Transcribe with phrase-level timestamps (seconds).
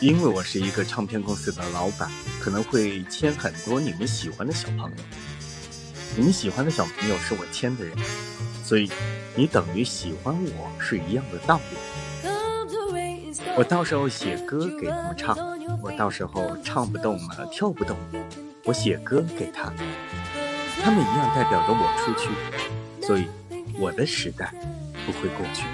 [0.00, 4.90] 因为我是一个唱片公司的老板，可能会签很多你们喜欢的小朋友，
[6.16, 7.94] 你们喜欢的小朋友是我签的人，
[8.64, 8.90] 所以
[9.36, 12.30] 你等于喜欢我是一样的道理。
[13.56, 15.36] 我到时候写歌给他们唱，
[15.82, 17.94] 我到时候唱不动了，跳不动，
[18.64, 19.76] 我写歌给他们，
[20.82, 22.30] 他们一样代表着我出去。
[23.06, 23.26] 所以
[23.78, 24.54] 我的时代
[25.04, 25.64] 不会过去。